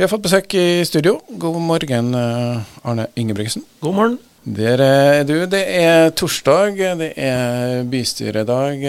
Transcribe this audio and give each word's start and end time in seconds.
Vi 0.00 0.04
har 0.06 0.08
fått 0.08 0.22
besøk 0.24 0.54
i 0.56 0.80
studio. 0.88 1.18
God 1.28 1.58
morgen, 1.60 2.14
Arne 2.16 3.04
Ingebrigtsen. 3.20 3.66
God 3.84 3.92
morgen. 3.98 4.14
Der 4.48 4.80
er 4.80 5.26
du. 5.28 5.34
Det 5.44 5.60
er 5.60 6.06
torsdag, 6.16 6.78
det 6.96 7.08
er 7.20 7.82
bystyredag. 7.84 8.80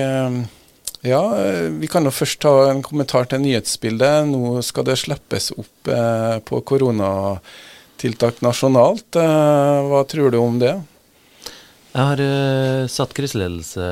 Ja, 1.03 1.19
vi 1.81 1.89
kan 1.91 2.07
jo 2.07 2.13
først 2.15 2.39
ta 2.45 2.53
en 2.69 2.79
kommentar 2.85 3.27
til 3.27 3.43
nyhetsbildet. 3.43 4.29
Nå 4.31 4.61
skal 4.63 4.87
det 4.87 4.95
slippes 5.01 5.49
opp 5.51 5.91
på 6.47 6.61
koronatiltak 6.71 8.39
nasjonalt. 8.47 9.19
Hva 9.19 10.05
tror 10.07 10.31
du 10.31 10.39
om 10.39 10.63
det? 10.63 10.77
Jeg 11.91 12.07
har 12.07 12.23
uh, 12.23 12.87
satt 12.87 13.11
kriseledelse 13.19 13.91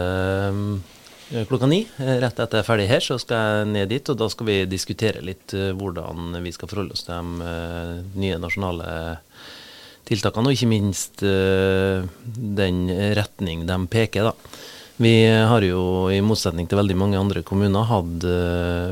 klokka 1.50 1.70
ni. 1.70 1.84
Rett 1.98 2.40
etter 2.40 2.60
jeg 2.60 2.64
er 2.64 2.68
ferdig 2.68 2.88
her, 2.90 3.04
så 3.04 3.20
skal 3.22 3.38
jeg 3.40 3.70
ned 3.74 3.92
dit. 3.94 4.12
Og 4.12 4.18
da 4.20 4.30
skal 4.32 4.50
vi 4.50 4.58
diskutere 4.70 5.24
litt 5.26 5.54
uh, 5.58 5.72
hvordan 5.78 6.40
vi 6.44 6.54
skal 6.56 6.72
forholde 6.72 6.98
oss 6.98 7.06
til 7.08 7.40
de 7.42 8.22
nye 8.24 8.40
nasjonale 8.42 8.90
tiltakene. 10.10 10.50
Og 10.50 10.58
ikke 10.58 10.72
minst 10.72 11.22
den 11.22 12.82
retning 13.20 13.68
de 13.70 13.80
peker, 13.92 14.32
da. 14.32 14.60
Vi 15.00 15.14
har 15.30 15.64
jo, 15.64 16.10
i 16.12 16.18
motsetning 16.20 16.68
til 16.68 16.76
veldig 16.82 16.96
mange 17.00 17.20
andre 17.22 17.40
kommuner, 17.48 17.86
hatt 17.88 18.26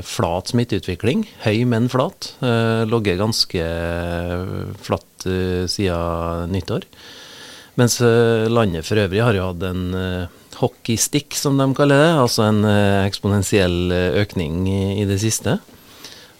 flat 0.08 0.48
smitteutvikling. 0.54 1.26
Høy, 1.42 1.66
men 1.68 1.90
flat. 1.92 2.30
Ligget 2.88 3.20
ganske 3.20 3.66
flatt 4.86 5.26
siden 5.68 6.54
nyttår. 6.54 6.88
Mens 7.78 8.00
eh, 8.02 8.48
landet 8.50 8.86
for 8.86 8.98
øvrig 8.98 9.22
har 9.22 9.36
jo 9.36 9.48
hatt 9.52 9.64
en 9.68 9.84
hockeystick, 10.60 11.36
som 11.38 11.58
de 11.60 11.66
kaller 11.76 12.00
det. 12.02 12.12
Altså 12.22 12.46
en 12.48 12.62
uh, 12.66 13.06
eksponentiell 13.06 13.92
økning 14.22 14.64
i, 14.68 15.04
det 15.08 15.20
siste. 15.22 15.58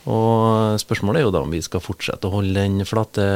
Og 0.08 0.78
spørsmålet 0.80 1.20
er 1.20 1.26
jo 1.26 1.34
da 1.34 1.42
om 1.44 1.52
vi 1.52 1.60
skal 1.64 1.84
fortsette 1.84 2.28
å 2.28 2.38
holde 2.38 2.56
den 2.56 2.86
flate 2.88 3.26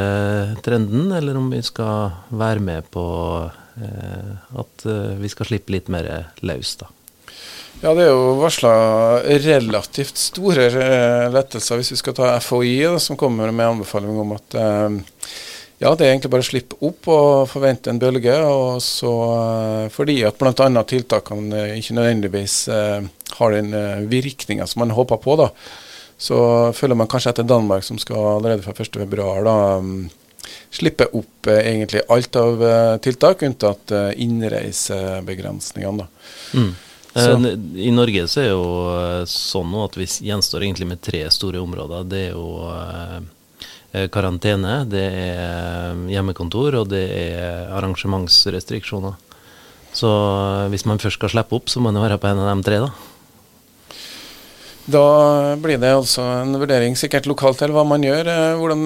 trenden, 0.64 1.10
eller 1.12 1.37
om 1.37 1.50
vi 1.52 1.60
skal 1.64 2.14
være 2.30 2.65
med 2.65 2.88
på 2.95 3.04
uh, 3.45 4.32
at 4.62 4.88
vi 5.20 5.30
skal 5.32 5.48
slippe 5.48 5.74
litt 5.74 5.92
mer 5.92 6.09
løs, 6.45 6.76
da. 6.80 6.90
Ja, 7.82 7.96
det 7.98 8.04
er 8.04 8.12
jo 8.12 8.37
varsla 8.38 8.73
relativt 9.42 10.20
store 10.20 10.68
lettelser, 11.35 11.80
hvis 11.80 11.90
vi 11.90 11.98
skal 11.98 12.14
ta 12.14 12.29
FHI, 12.38 12.76
som 13.02 13.18
kommer 13.18 13.51
med 13.51 13.73
anbefaling 13.73 14.20
om 14.23 14.37
at 14.37 14.54
ja, 15.83 15.93
det 15.99 16.07
er 16.07 16.13
egentlig 16.13 16.30
bare 16.30 16.45
å 16.45 16.47
slippe 16.47 16.77
opp 16.87 17.09
og 17.11 17.49
forvente 17.51 17.91
en 17.91 17.99
bølge. 17.99 18.35
og 18.47 18.79
så 18.85 19.13
eh, 19.35 19.87
Fordi 19.91 20.21
at 20.29 20.38
bl.a. 20.38 20.85
tiltakene 20.87 21.65
ikke 21.79 21.97
nødvendigvis 21.99 22.57
eh, 22.71 23.09
har 23.38 23.57
den 23.57 23.75
eh, 23.75 24.05
virkninga 24.10 24.69
som 24.71 24.85
man 24.85 24.95
håper 24.95 25.19
på. 25.25 25.37
da, 25.41 25.49
Så 26.16 26.38
følger 26.79 26.99
man 26.99 27.10
kanskje 27.10 27.35
etter 27.35 27.49
Danmark, 27.49 27.85
som 27.85 27.99
skal 27.99 28.37
allerede 28.37 28.63
fra 28.63 28.73
1.2 28.73 29.03
um, 29.83 30.09
slippe 30.71 31.10
opp 31.19 31.51
eh, 31.51 31.66
egentlig 31.75 32.07
alt 32.09 32.37
av 32.38 32.65
eh, 32.69 32.95
tiltak, 33.03 33.43
unntatt 33.43 33.91
eh, 33.91 34.09
innreisebegrensningene. 34.23 36.09
Mm. 36.55 36.73
I 37.77 37.91
Norge 37.93 38.25
så 38.30 38.41
er 38.41 38.53
jo 38.55 39.27
sånn 39.29 39.75
at 39.83 39.99
vi 40.01 40.07
gjenstår 40.30 40.63
egentlig 40.65 40.87
med 40.95 41.03
tre 41.05 41.27
store 41.29 41.60
områder. 41.60 42.07
Det 42.09 42.21
er 42.30 42.37
jo 42.38 42.47
Eh, 42.73 43.21
karantene, 44.12 44.82
det 44.88 45.04
er 45.04 45.40
eh, 45.93 46.02
hjemmekontor, 46.15 46.79
og 46.80 46.90
det 46.93 47.04
er 47.12 47.73
arrangementsrestriksjoner. 47.76 49.16
Så 49.93 50.10
eh, 50.10 50.68
hvis 50.73 50.87
man 50.88 51.02
først 51.02 51.21
skal 51.21 51.32
slippe 51.35 51.59
opp, 51.59 51.68
så 51.68 51.82
må 51.82 51.93
man 51.93 52.04
være 52.07 52.20
på 52.20 52.30
en 52.30 52.40
av 52.40 52.52
de 52.52 52.68
tre, 52.68 52.82
da. 52.87 52.93
Da 54.82 55.04
blir 55.63 55.79
det 55.79 55.93
altså 55.95 56.24
en 56.40 56.57
vurdering 56.59 56.96
sikkert 56.98 57.29
lokalt 57.30 57.60
til 57.63 57.70
hva 57.70 57.85
man 57.87 58.02
gjør. 58.02 58.26
Hvordan 58.59 58.80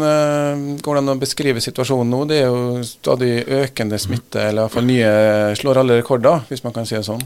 går 0.85 0.99
det 0.99 1.01
an 1.01 1.15
å 1.15 1.17
beskrive 1.17 1.63
situasjonen 1.65 2.11
nå? 2.13 2.19
Det 2.29 2.43
er 2.43 2.51
jo 2.51 2.83
stadig 2.85 3.31
økende 3.63 3.97
smitte, 4.03 4.43
eller 4.43 4.67
iallfall 4.67 4.85
nye 4.91 5.15
slår 5.57 5.81
alle 5.81 5.97
rekorder, 6.03 6.45
hvis 6.51 6.67
man 6.67 6.77
kan 6.77 6.85
si 6.85 6.99
det 6.99 7.07
sånn. 7.09 7.25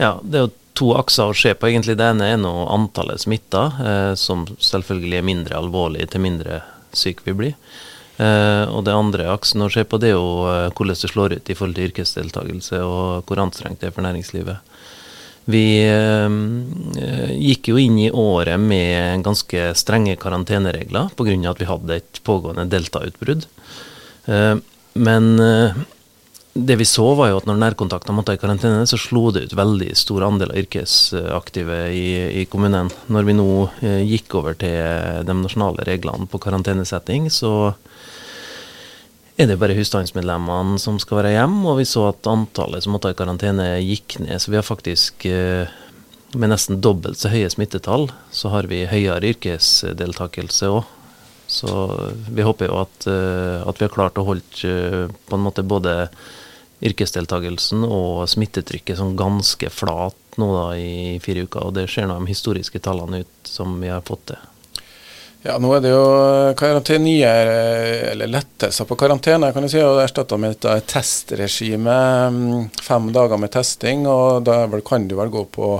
Ja, 0.00 0.16
det 0.24 0.40
er 0.40 0.48
jo 0.48 0.52
to 0.80 0.90
akser 0.96 1.30
å 1.30 1.36
se 1.36 1.54
på. 1.54 1.68
egentlig. 1.68 1.96
Det 2.00 2.08
ene 2.08 2.32
er 2.32 2.40
nå 2.40 2.52
antallet 2.72 3.20
smitta, 3.20 3.64
eh, 3.84 4.14
som 4.14 4.46
selvfølgelig 4.58 5.18
er 5.18 5.26
mindre 5.26 5.58
alvorlig 5.60 6.08
til 6.10 6.24
mindre 6.24 6.62
syk 6.96 7.24
vi 7.26 7.36
blir. 7.36 7.56
Uh, 8.20 8.68
og 8.74 8.84
det 8.84 8.92
andre 8.92 9.30
aksen 9.32 9.64
å 9.64 9.70
se 9.72 9.84
på, 9.88 9.96
det 10.00 10.10
er 10.10 10.18
jo 10.18 10.42
uh, 10.44 10.68
hvordan 10.74 10.98
det 10.98 11.08
slår 11.08 11.34
ut 11.38 11.48
i 11.48 11.54
forhold 11.56 11.78
til 11.78 11.86
yrkesdeltakelse, 11.88 12.80
og 12.84 13.28
hvor 13.28 13.40
anstrengt 13.40 13.80
det 13.80 13.88
er 13.88 13.94
for 13.96 14.04
næringslivet. 14.04 14.60
Vi 15.50 15.64
uh, 15.88 16.28
gikk 17.32 17.70
jo 17.72 17.80
inn 17.80 17.96
i 18.02 18.10
året 18.12 18.60
med 18.60 19.24
ganske 19.24 19.70
strenge 19.78 20.18
karanteneregler 20.20 21.14
pga. 21.16 21.38
at 21.48 21.62
vi 21.62 21.70
hadde 21.70 21.96
et 21.96 22.20
pågående 22.26 22.68
deltautbrudd. 22.68 23.48
men 24.94 25.40
det 26.52 26.76
vi 26.76 26.84
så, 26.84 27.04
var 27.14 27.30
jo 27.30 27.38
at 27.38 27.46
når 27.46 27.60
nærkontaktene 27.62 28.16
måtte 28.16 28.34
i 28.34 28.40
karantene, 28.40 28.82
så 28.88 28.98
slo 28.98 29.28
det 29.30 29.44
ut 29.46 29.56
veldig 29.58 29.92
stor 29.98 30.24
andel 30.26 30.50
av 30.50 30.58
yrkesaktive 30.58 31.78
i, 31.94 32.06
i 32.42 32.46
kommunen. 32.50 32.90
Når 33.06 33.28
vi 33.28 33.36
nå 33.38 33.50
eh, 33.86 34.00
gikk 34.08 34.34
over 34.40 34.58
til 34.58 35.22
de 35.26 35.36
nasjonale 35.38 35.86
reglene 35.86 36.26
på 36.30 36.40
karantenesetting, 36.42 37.30
så 37.30 37.72
er 39.40 39.46
det 39.46 39.60
bare 39.62 39.78
husstandsmedlemmene 39.78 40.80
som 40.82 40.98
skal 41.00 41.22
være 41.22 41.36
hjemme, 41.36 41.62
og 41.70 41.78
vi 41.78 41.86
så 41.88 42.08
at 42.10 42.26
antallet 42.28 42.84
som 42.84 42.96
måtte 42.96 43.14
i 43.14 43.18
karantene, 43.18 43.76
gikk 43.86 44.18
ned. 44.24 44.42
Så 44.42 44.50
vi 44.50 44.58
har 44.58 44.66
faktisk 44.66 45.24
eh, 45.30 45.70
med 46.34 46.50
nesten 46.52 46.82
dobbelt 46.82 47.22
så 47.22 47.30
høye 47.30 47.50
smittetall, 47.50 48.10
så 48.34 48.50
har 48.52 48.66
vi 48.70 48.88
høyere 48.90 49.36
yrkesdeltakelse 49.36 50.74
òg. 50.74 50.96
Så 51.50 51.70
vi 52.30 52.44
håper 52.46 52.68
jo 52.70 52.76
at, 52.84 53.06
eh, 53.10 53.58
at 53.66 53.80
vi 53.80 53.86
har 53.86 53.94
klart 53.94 54.18
å 54.20 54.26
holde 54.28 54.68
eh, 54.70 55.10
på 55.10 55.36
en 55.36 55.42
måte 55.42 55.66
både 55.66 56.04
yrkesdeltakelsen 56.80 57.82
og 57.84 58.28
smittetrykket 58.30 59.00
sånn 59.00 59.16
ganske 59.18 59.68
flat 59.74 60.38
nå 60.40 60.46
da 60.54 60.68
i 60.78 61.18
fire 61.20 61.42
uker. 61.48 61.66
Og 61.66 61.74
det 61.76 61.88
ser 61.90 62.06
nå 62.06 62.20
de 62.20 62.30
historiske 62.30 62.80
tallene 62.84 63.24
ut 63.24 63.50
som 63.50 63.74
vi 63.82 63.90
har 63.90 64.06
fått 64.06 64.30
til. 64.30 64.46
Ja, 65.42 65.56
nå 65.56 65.72
er 65.72 65.82
det 65.82 65.90
jo 65.90 66.04
karantene, 66.60 67.16
eller 67.24 68.28
lettelser 68.28 68.86
på 68.86 68.96
karantene, 69.00 69.48
kan 69.56 69.64
du 69.64 69.70
si, 69.72 69.80
og 69.80 70.02
erstatta 70.02 70.36
med 70.36 70.58
et 70.68 70.86
testregime. 70.92 71.96
Mm, 72.30 72.68
fem 72.84 73.08
dager 73.16 73.40
med 73.40 73.52
testing, 73.54 74.04
og 74.06 74.44
da 74.46 74.66
kan 74.86 75.08
du 75.08 75.16
vel 75.16 75.32
gå 75.32 75.46
på 75.50 75.72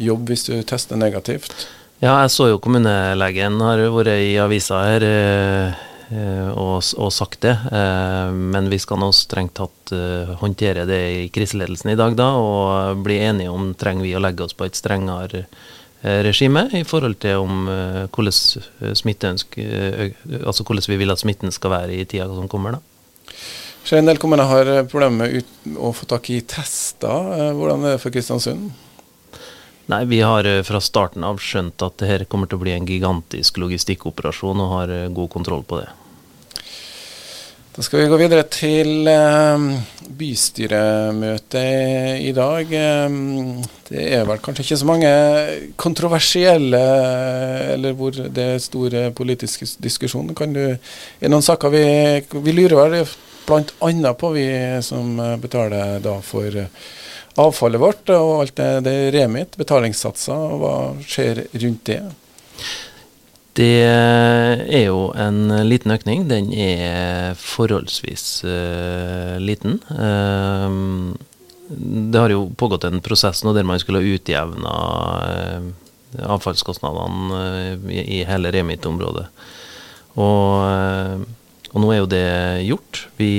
jobb 0.00 0.30
hvis 0.30 0.46
du 0.48 0.54
tester 0.62 0.96
negativt? 0.96 1.66
Ja, 2.00 2.16
jeg 2.22 2.32
så 2.32 2.48
jo 2.48 2.60
kommunelegen 2.64 3.60
har 3.60 3.82
vært 3.92 4.14
i 4.16 4.32
avisa 4.40 4.82
her 4.88 5.04
eh, 5.04 5.80
Eh, 6.10 6.48
og, 6.58 6.82
og, 6.98 7.10
sagt 7.14 7.40
det. 7.44 7.54
Eh, 7.70 8.30
men 8.34 8.70
vi 8.70 8.78
skal 8.82 8.98
nå 9.00 9.12
strengt 9.14 9.54
tatt 9.60 9.92
håndtere 10.40 10.86
det 10.88 11.00
i 11.14 11.28
kriseledelsen 11.34 11.92
i 11.92 11.98
dag, 11.98 12.16
da, 12.18 12.32
og 12.38 13.04
bli 13.04 13.20
enige 13.22 13.50
om 13.50 13.72
trenger 13.78 14.06
vi 14.06 14.16
å 14.18 14.22
legge 14.22 14.46
oss 14.46 14.56
på 14.56 14.66
et 14.66 14.78
strengere 14.78 15.44
regime 16.00 16.62
i 16.78 16.80
forhold 16.88 17.18
til 17.20 17.42
om 17.42 17.66
hvordan, 17.68 19.34
altså 20.40 20.64
hvordan 20.64 20.86
vi 20.88 20.96
vil 21.02 21.12
at 21.12 21.20
smitten 21.20 21.52
skal 21.52 21.74
være 21.74 21.98
i 21.98 22.06
tida 22.08 22.30
som 22.30 22.48
kommer. 22.48 22.78
da. 22.78 23.34
Så 23.84 23.98
en 23.98 24.08
del 24.08 24.20
kommuner 24.22 24.48
har 24.48 24.70
problemer 24.88 25.26
med 25.34 25.76
å 25.76 25.90
få 25.92 26.08
tak 26.08 26.30
i 26.32 26.40
tester. 26.40 27.52
Hvordan 27.58 27.84
er 27.84 27.98
det 27.98 28.00
for 28.00 28.14
Kristiansund? 28.14 28.70
Nei, 29.90 30.04
Vi 30.06 30.20
har 30.22 30.46
fra 30.62 30.78
starten 30.80 31.24
av 31.26 31.40
skjønt 31.42 31.82
at 31.82 31.96
dette 31.98 32.28
kommer 32.30 32.46
til 32.46 32.60
å 32.60 32.62
bli 32.62 32.76
en 32.76 32.86
gigantisk 32.86 33.58
logistikkoperasjon, 33.58 34.60
og 34.62 34.74
har 34.76 34.92
god 35.16 35.30
kontroll 35.32 35.64
på 35.66 35.80
det. 35.80 35.88
Da 37.74 37.82
skal 37.86 38.02
vi 38.02 38.10
gå 38.10 38.18
videre 38.20 38.44
til 38.50 39.08
eh, 39.08 39.58
bystyremøtet 40.20 42.22
i 42.22 42.32
dag. 42.36 42.72
Eh, 42.74 43.08
det 43.88 44.06
er 44.18 44.24
vel 44.26 44.42
kanskje 44.42 44.64
ikke 44.66 44.82
så 44.82 44.90
mange 44.92 45.12
kontroversielle 45.80 46.82
eller 47.74 47.92
hvor 47.98 48.12
det 48.14 48.46
er 48.56 48.62
store 48.62 49.10
politiske 49.16 49.66
diskusjoner. 49.82 50.34
Kan 50.38 50.54
du, 50.54 50.64
er 50.76 51.32
noen 51.32 51.46
saker 51.46 51.74
vi, 51.74 51.84
vi 52.42 52.56
lurer 52.58 52.76
vel 52.78 53.04
bl.a. 53.46 54.12
på, 54.18 54.34
vi 54.34 54.48
som 54.86 55.06
betaler 55.42 56.02
da 56.02 56.18
for 56.26 56.50
avfallet 57.40 57.80
vårt 57.82 58.10
og 58.14 58.34
alt 58.42 58.56
det, 58.58 58.68
det 58.86 58.96
remit, 59.14 59.56
betalingssatser. 59.60 60.54
Hva 60.60 60.74
skjer 61.06 61.44
rundt 61.62 61.84
det? 61.88 62.02
Det 63.58 63.82
er 63.82 64.84
jo 64.86 65.10
en 65.18 65.50
liten 65.66 65.92
økning. 65.92 66.28
Den 66.30 66.52
er 66.54 67.34
forholdsvis 67.40 68.44
uh, 68.46 69.36
liten. 69.42 69.80
Uh, 69.90 71.16
det 71.70 72.18
har 72.18 72.32
jo 72.34 72.48
pågått 72.58 72.86
en 72.88 73.02
prosess 73.02 73.44
nå 73.46 73.54
der 73.54 73.66
man 73.66 73.82
skulle 73.82 74.02
ha 74.02 74.14
utjevna 74.14 74.76
uh, 75.26 75.68
avfallskostnadene 76.34 77.42
i, 77.90 78.00
i, 78.20 78.22
hele 78.26 78.50
Remit-området. 78.54 79.26
Og, 80.18 81.26
og, 81.70 81.76
nå 81.78 81.92
er 81.92 82.00
jo 82.00 82.08
det 82.10 82.30
gjort. 82.66 83.04
Vi 83.20 83.30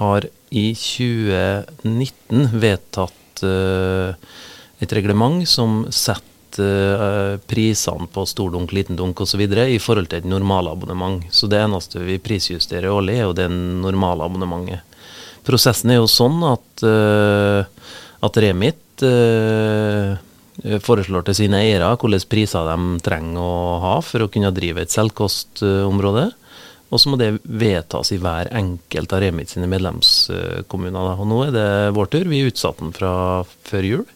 har 0.00 0.26
i 0.50 0.66
2019 0.74 2.48
vedtatt 2.60 3.44
et 4.80 4.92
reglement 4.96 5.44
som 5.48 5.84
setter 5.92 6.20
uh, 6.60 7.36
prisene 7.46 8.08
på 8.10 8.24
stor 8.26 8.50
dunk, 8.52 8.72
liten 8.72 8.96
dunk 8.98 9.20
osv. 9.22 9.40
i 9.44 9.78
forhold 9.78 10.10
til 10.10 10.22
et 10.22 10.28
normalabonnement. 10.28 11.22
Så 11.30 11.46
det 11.50 11.60
eneste 11.60 12.02
vi 12.02 12.18
prisjusterer 12.18 12.90
årlig, 12.90 13.18
er 13.18 13.28
jo 13.28 13.36
det 13.36 13.48
normale 13.52 14.26
abonnementet. 14.26 14.82
Prosessen 15.46 15.92
er 15.92 16.00
jo 16.00 16.08
sånn 16.10 16.42
at, 16.44 16.82
at 16.84 18.38
Remit 18.44 19.00
foreslår 20.84 21.24
til 21.24 21.38
sine 21.38 21.62
eiere 21.64 21.88
hvilke 21.96 22.28
priser 22.28 22.68
de 22.68 23.00
trenger 23.00 23.40
å 23.40 23.78
ha 23.80 23.94
for 24.04 24.26
å 24.26 24.28
kunne 24.32 24.52
drive 24.52 24.84
et 24.84 24.92
selvkostområde. 24.92 26.26
Og 26.90 26.98
så 26.98 27.10
må 27.10 27.18
det 27.20 27.36
vedtas 27.46 28.10
i 28.12 28.18
hver 28.18 28.50
enkelt 28.58 29.12
av 29.14 29.22
Remit 29.22 29.52
sine 29.52 29.68
medlemskommuner. 29.70 31.12
Og 31.14 31.28
nå 31.30 31.42
er 31.46 31.52
det 31.54 31.68
vår 31.94 32.10
tur. 32.10 32.26
Vi 32.30 32.42
utsatte 32.48 32.82
den 32.82 32.94
fra 32.96 33.12
før 33.70 33.86
jul. 33.86 34.06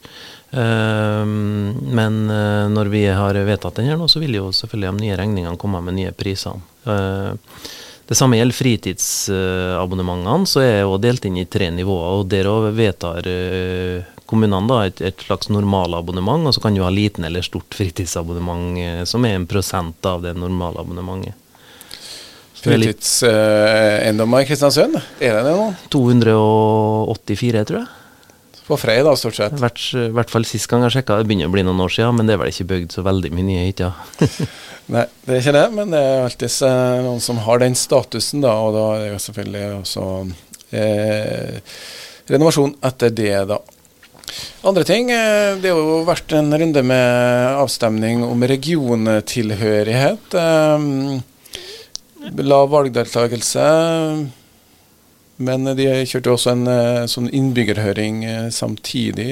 Ehm, 0.54 1.74
men 1.94 2.30
eh, 2.30 2.68
når 2.70 2.90
vi 2.92 3.06
har 3.06 3.34
vedtatt 3.34 3.78
den 3.78 3.90
her 3.90 3.98
nå, 3.98 4.08
så 4.10 4.22
vil 4.22 4.36
jo 4.38 4.52
selvfølgelig 4.54 4.90
de 4.90 5.06
nye 5.06 5.18
regningene 5.18 5.60
komme 5.60 5.82
med 5.86 5.98
nye 5.98 6.12
priser. 6.14 6.58
Ehm, 6.90 7.38
det 8.04 8.18
samme 8.18 8.36
gjelder 8.36 8.58
fritidsabonnementene, 8.58 10.46
så 10.46 10.60
er 10.60 10.82
jo 10.82 10.98
delt 11.00 11.24
inn 11.24 11.38
i 11.40 11.46
tre 11.48 11.70
nivåer. 11.72 12.18
og 12.18 12.26
Der 12.28 12.50
òg 12.50 12.68
vedtar 12.76 13.26
eh, 13.30 14.04
kommunene 14.28 14.68
da 14.68 14.82
et, 14.88 15.00
et 15.00 15.24
slags 15.24 15.48
normalabonnement, 15.48 16.46
og 16.46 16.54
så 16.54 16.60
kan 16.60 16.76
du 16.76 16.82
ha 16.84 16.92
liten 16.92 17.24
eller 17.24 17.42
stort 17.46 17.74
fritidsabonnement, 17.74 18.78
eh, 18.78 19.04
som 19.08 19.24
er 19.24 19.38
en 19.38 19.48
prosent 19.48 20.10
av 20.10 20.22
det 20.26 20.34
normalabonnementet. 20.36 21.40
Fritidseiendommer 22.64 24.44
i 24.44 24.48
Kristiansund, 24.48 24.96
er 25.20 25.36
det 25.38 25.44
det 25.46 25.52
nå? 25.58 25.68
284, 25.92 27.68
tror 27.68 27.80
jeg. 27.82 27.92
På 28.64 28.78
Frei, 28.80 28.96
da, 29.04 29.12
stort 29.20 29.36
sett? 29.36 29.58
I 29.60 30.06
hvert 30.16 30.30
fall 30.32 30.46
sist 30.48 30.70
gang 30.70 30.86
jeg 30.86 30.94
sjekka. 30.94 31.18
Det 31.20 31.28
begynner 31.28 31.50
å 31.50 31.52
bli 31.52 31.64
noen 31.66 31.82
år 31.84 31.92
siden, 31.92 32.16
men 32.16 32.28
det 32.28 32.36
er 32.36 32.40
vel 32.40 32.52
ikke 32.52 32.70
bygd 32.70 32.96
så 32.96 33.04
veldig 33.04 33.30
mye 33.36 33.44
nye 33.50 33.66
hytter. 33.66 33.92
Nei, 34.94 35.04
det 35.26 35.34
er 35.34 35.42
ikke 35.42 35.56
det, 35.58 35.66
men 35.76 35.92
det 35.92 36.00
er 36.00 36.24
alltid 36.24 36.56
noen 37.04 37.20
som 37.24 37.42
har 37.44 37.60
den 37.60 37.76
statusen, 37.76 38.40
da. 38.44 38.54
Og 38.64 38.72
da 38.76 38.86
er 38.94 39.02
det 39.02 39.10
jo 39.10 39.20
selvfølgelig 39.26 39.68
også 39.82 40.06
eh, 40.80 41.76
renovasjon 42.32 42.74
etter 42.88 43.12
det, 43.20 43.36
da. 43.52 43.60
Andre 44.64 44.86
ting. 44.88 45.12
Eh, 45.12 45.60
det 45.60 45.68
har 45.68 45.84
jo 45.84 46.00
vært 46.08 46.32
en 46.40 46.48
runde 46.64 46.86
med 46.88 47.60
avstemning 47.60 48.24
om 48.24 48.48
regiontilhørighet. 48.48 50.40
Eh, 50.40 50.88
lav 52.44 52.70
valgdeltakelse. 52.72 53.66
Men 55.44 55.70
de 55.76 55.88
kjørte 56.06 56.30
også 56.30 56.52
en 56.54 56.66
eh, 56.70 57.04
sånn 57.10 57.30
innbyggerhøring 57.34 58.20
eh, 58.28 58.50
samtidig. 58.54 59.30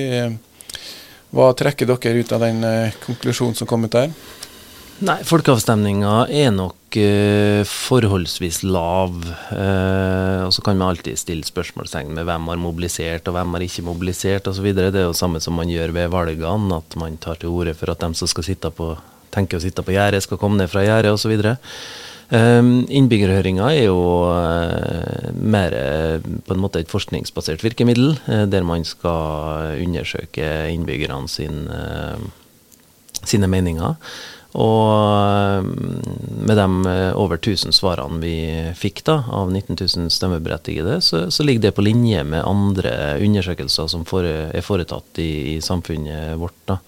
Hva 1.32 1.52
trekker 1.56 1.88
dere 1.88 2.20
ut 2.20 2.32
av 2.34 2.42
den 2.42 2.64
eh, 2.66 2.96
konklusjonen 3.04 3.56
som 3.56 3.70
kom 3.70 3.86
ut 3.86 3.94
der? 3.94 4.10
Nei, 5.02 5.16
Folkeavstemninga 5.26 6.28
er 6.30 6.52
nok 6.54 6.96
eh, 7.00 7.62
forholdsvis 7.66 8.60
lav. 8.66 9.16
Eh, 9.50 10.42
og 10.44 10.52
så 10.54 10.62
kan 10.62 10.78
man 10.78 10.92
alltid 10.92 11.18
stille 11.18 11.46
spørsmålstegn 11.46 12.12
med 12.14 12.28
hvem 12.28 12.50
har 12.52 12.60
mobilisert 12.62 13.26
og 13.26 13.34
hvem 13.34 13.56
har 13.56 13.64
ikke 13.66 13.86
mobilisert 13.86 14.46
osv. 14.52 14.68
Det 14.76 14.92
er 14.92 15.08
jo 15.08 15.16
samme 15.16 15.42
som 15.42 15.58
man 15.58 15.72
gjør 15.72 15.94
ved 15.96 16.12
valgene, 16.12 16.78
at 16.78 16.98
man 17.00 17.18
tar 17.22 17.40
til 17.42 17.50
orde 17.50 17.74
for 17.78 17.90
at 17.90 18.04
de 18.04 18.12
som 18.18 18.30
skal 18.30 18.46
sitte 18.46 18.70
på, 18.74 18.92
tenker 19.34 19.58
å 19.58 19.64
sitte 19.64 19.82
på 19.82 19.96
gjerdet, 19.96 20.22
skal 20.22 20.38
komme 20.38 20.60
ned 20.60 20.70
fra 20.70 20.84
gjerdet 20.86 21.16
osv. 21.16 21.34
Um, 22.32 22.86
Innbyggerhøringa 22.88 23.66
er 23.76 23.90
jo 23.90 23.96
uh, 24.24 25.32
mer 25.36 25.74
uh, 25.76 26.28
på 26.46 26.54
en 26.54 26.62
måte 26.62 26.80
et 26.80 26.88
forskningsbasert 26.88 27.60
virkemiddel, 27.60 28.14
uh, 28.24 28.46
der 28.48 28.64
man 28.64 28.86
skal 28.88 29.76
undersøke 29.84 30.46
innbyggerne 30.72 31.28
sin, 31.28 31.66
sine 33.20 33.50
meninger. 33.52 34.00
Og 34.52 35.64
med 36.44 36.58
de 36.58 36.94
over 37.16 37.38
1000 37.38 37.72
svarene 37.72 38.20
vi 38.20 38.36
fikk 38.76 39.00
da, 39.06 39.22
av 39.32 39.48
19 39.48 39.78
000 39.80 40.12
stemmeberettigede, 40.12 40.98
så, 41.00 41.24
så, 41.32 41.46
ligger 41.46 41.68
det 41.68 41.74
på 41.78 41.84
linje 41.86 42.20
med 42.28 42.44
andre 42.44 43.16
undersøkelser 43.24 43.88
som 43.88 44.04
for, 44.08 44.26
er 44.28 44.64
foretatt 44.64 45.22
i, 45.24 45.30
i 45.54 45.60
samfunnet 45.64 46.36
vårt. 46.40 46.58
da. 46.68 46.82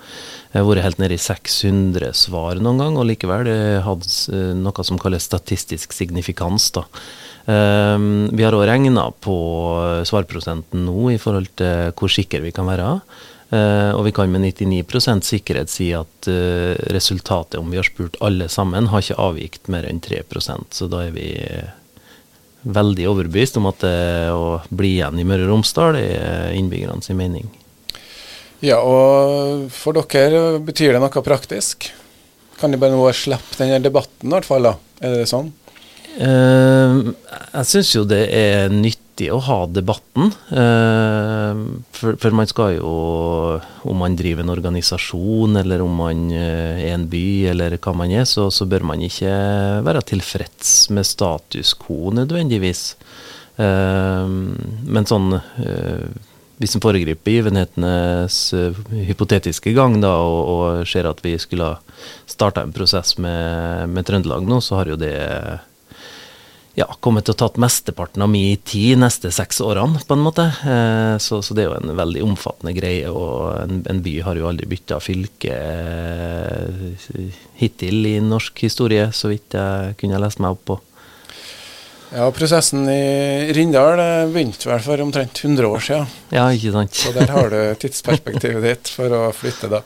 Jeg 0.53 0.61
har 0.61 0.69
vært 0.69 0.85
helt 0.85 1.01
nede 1.03 1.17
i 1.17 1.23
600 1.25 2.13
svar 2.15 2.61
noen 2.63 2.83
gang, 2.83 2.99
og 3.01 3.09
likevel 3.09 3.49
hadde 3.87 4.11
eh, 4.31 4.53
noe 4.61 4.85
som 4.87 5.01
kalles 5.01 5.25
statistisk 5.27 5.97
signifikans. 5.97 6.69
da. 6.77 6.85
Um, 7.45 8.31
vi 8.33 8.45
har 8.45 8.57
òg 8.57 8.65
regna 8.71 9.11
på 9.21 9.35
svarprosenten 10.09 10.87
nå 10.87 11.11
i 11.13 11.19
forhold 11.21 11.51
til 11.61 11.91
hvor 11.97 12.13
sikre 12.13 12.45
vi 12.45 12.53
kan 12.57 12.69
være. 12.69 13.01
Uh, 13.55 13.93
og 13.95 14.07
vi 14.09 14.13
kan 14.17 14.33
med 14.33 14.43
99 14.49 15.23
sikkerhet 15.23 15.71
si 15.71 15.93
at 15.95 16.27
uh, 16.27 16.75
resultatet, 16.91 17.61
om 17.61 17.71
vi 17.71 17.79
har 17.79 17.87
spurt 17.87 18.17
alle 18.25 18.49
sammen, 18.51 18.89
har 18.91 19.05
ikke 19.05 19.21
avvikt 19.21 19.69
mer 19.71 19.87
enn 19.87 20.01
3% 20.03 20.75
Så 20.75 20.89
da 20.91 21.05
er 21.05 21.13
vi 21.15 21.29
veldig 22.65 23.07
overbevist 23.11 23.59
om 23.61 23.69
at 23.69 23.85
det 23.85 24.33
å 24.33 24.59
bli 24.73 24.97
igjen 24.97 25.21
i 25.21 25.27
Møre 25.29 25.45
og 25.45 25.53
Romsdal 25.53 25.99
er 26.01 26.55
innbyggerne 26.57 27.05
sin 27.05 27.21
mening. 27.21 27.47
Ja, 28.65 28.81
og 28.81 29.69
for 29.77 29.93
dere 29.93 30.59
betyr 30.65 30.97
det 30.97 31.03
noe 31.05 31.25
praktisk? 31.27 31.91
Kan 32.57 32.73
de 32.73 32.81
bare 32.81 32.97
nå 32.97 33.05
slippe 33.13 33.59
denne 33.61 33.83
debatten, 33.85 34.31
i 34.31 34.33
hvert 34.33 34.49
fall? 34.49 34.71
da? 34.71 34.75
Er 35.05 35.19
det 35.21 35.29
sånn? 35.29 35.53
Uh, 36.15 37.13
jeg 37.53 37.69
syns 37.69 37.93
jo 37.93 38.05
det 38.09 38.25
er 38.33 38.73
nyttig 39.15 39.31
å 39.33 39.39
ha 39.39 39.67
debatten. 39.67 40.33
Uh, 40.51 41.81
for, 41.93 42.17
for, 42.19 42.31
man 42.35 42.47
skal 42.47 42.79
jo, 42.79 43.61
om 43.85 43.97
man 43.97 44.17
driver 44.17 44.43
en 44.43 44.51
organisasjon, 44.51 45.57
eller 45.57 45.83
om 45.83 45.95
man 45.95 46.31
uh, 46.33 46.81
er 46.81 46.95
en 46.95 47.09
by, 47.09 47.51
eller 47.51 47.79
hva 47.79 47.95
man 47.95 48.11
er, 48.11 48.25
så, 48.25 48.51
så, 48.51 48.67
bør 48.67 48.83
man 48.83 49.01
ikke 49.01 49.31
være 49.85 50.03
tilfreds 50.03 50.91
med 50.91 51.07
status 51.07 51.75
quo 51.75 52.11
nødvendigvis. 52.15 52.97
men 53.57 55.07
sånn 55.07 55.37
hvis 56.59 56.75
en 56.75 56.83
foregriper 56.83 57.23
begivenhetenes 57.23 58.39
uh, 58.55 58.75
hypotetiske 59.07 59.71
gang 59.77 60.01
da, 60.03 60.17
og, 60.23 60.41
og, 60.51 60.89
ser 60.89 61.07
at 61.07 61.23
vi 61.23 61.37
skulle 61.39 61.69
ha 61.71 61.79
starta 62.27 62.65
en 62.65 62.75
prosess 62.75 63.15
med, 63.19 63.91
med, 63.91 64.07
Trøndelag 64.07 64.47
nå, 64.49 64.59
så 64.63 64.81
har 64.81 64.91
jo 64.91 64.99
det 64.99 65.15
ja, 66.75 66.87
kommet 67.05 67.29
til 67.29 67.37
å 67.37 67.39
tatt 67.45 67.59
mesteparten 67.63 68.25
av 68.25 68.31
min 68.33 68.59
tid 68.67 68.99
neste 68.99 69.31
seks 69.35 69.61
årene, 69.63 70.01
på 70.03 70.17
en 70.17 70.25
måte. 70.25 70.49
Uh, 70.67 71.15
så, 71.23 71.39
så, 71.45 71.55
det 71.55 71.65
er 71.65 71.71
jo 71.71 71.77
en 71.79 71.95
veldig 71.99 72.25
omfattende 72.27 72.75
greie, 72.77 73.11
og 73.11 73.55
en, 73.61 73.85
en 73.91 74.03
by 74.05 74.17
har 74.27 74.41
jo 74.41 74.49
aldri 74.51 74.71
bytta 74.71 74.99
fylke 75.03 75.55
uh, 75.55 77.31
hittil 77.61 78.11
i 78.11 78.17
norsk 78.25 78.67
historie, 78.67 79.07
så 79.15 79.31
vidt 79.31 79.55
jeg 79.55 79.95
kunne 80.03 80.23
lest 80.23 80.43
meg 80.43 80.59
opp 80.59 80.67
på. 80.73 80.81
Ja, 82.15 82.29
prosessen 82.31 82.87
i 82.91 83.53
Rindal 83.53 83.99
eh, 83.99 84.29
begynte 84.31 84.69
vel 84.69 84.83
for 84.85 85.01
omtrent 85.03 85.41
100 85.41 85.67
år 85.67 85.83
siden. 85.83 86.13
Ja, 86.31 86.45
ikke 86.55 86.71
sant. 86.71 86.95
Så 86.95 87.11
der 87.17 87.33
har 87.35 87.51
du 87.51 87.59
tidsperspektivet 87.83 88.63
ditt 88.63 88.91
for 88.95 89.11
å 89.11 89.23
flytte, 89.35 89.71
da. 89.73 89.81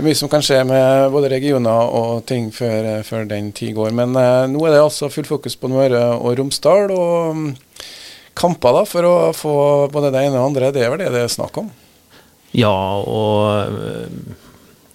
Det 0.00 0.06
er 0.06 0.14
mye 0.14 0.16
som 0.16 0.30
kan 0.32 0.40
skje 0.40 0.58
med 0.64 1.10
både 1.12 1.28
regioner 1.28 1.90
og 1.92 2.22
ting 2.24 2.46
før, 2.56 2.86
eh, 2.88 3.02
før 3.04 3.26
den 3.28 3.50
tid 3.52 3.74
går. 3.76 3.90
Men 3.92 4.14
eh, 4.16 4.46
nå 4.48 4.62
er 4.64 4.72
det 4.72 4.78
altså 4.80 5.10
full 5.12 5.26
fokus 5.28 5.58
på 5.60 5.68
Møre 5.68 6.00
og 6.14 6.38
Romsdal, 6.38 6.88
og 6.94 7.34
um, 7.36 7.50
kamper 8.32 8.78
da 8.78 8.86
for 8.88 9.04
å 9.04 9.12
få 9.36 9.52
både 9.92 10.08
det 10.14 10.22
ene 10.24 10.38
og 10.38 10.38
det 10.38 10.46
andre. 10.46 10.70
Det 10.72 10.86
er 10.86 10.94
vel 10.94 11.02
det 11.02 11.10
det 11.12 11.26
er 11.26 11.34
snakk 11.34 11.60
om? 11.60 11.68
Ja, 12.56 12.72
og 12.72 13.76
eh, 13.76 14.40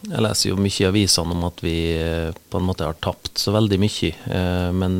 jeg 0.09 0.25
leser 0.25 0.49
jo 0.49 0.57
mye 0.65 0.81
i 0.81 0.89
avisene 0.89 1.37
om 1.37 1.45
at 1.51 1.61
vi 1.61 1.77
på 2.49 2.57
en 2.57 2.65
måte 2.65 2.89
har 2.89 2.97
tapt 2.97 3.37
så 3.45 3.53
veldig 3.53 3.81
mye. 3.85 4.11
Men 4.73 4.97